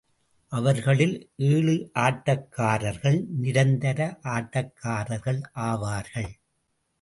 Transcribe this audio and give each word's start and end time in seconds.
அவர்களில் 0.51 1.13
ஏழு 1.35 1.75
ஆட்டக்காரர்கள் 1.95 3.19
நிரந்தர 3.41 3.99
ஆட்டக்காரர்கள் 4.23 5.41
ஆவார்கள். 5.55 6.31